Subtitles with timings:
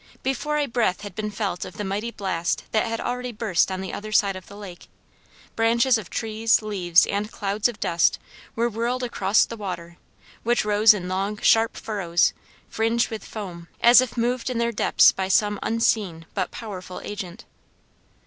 [0.23, 3.81] Before a breath had been felt of the mighty blast that had already burst on
[3.81, 4.87] the other side of the lake,
[5.55, 8.17] branches of trees, leaves, and clouds of dust
[8.55, 9.97] were whirled across the water,
[10.41, 12.33] which rose in long, sharp furrows,
[12.67, 17.45] fringed with foam, as if moved in their depths by some unseen but powerful agent.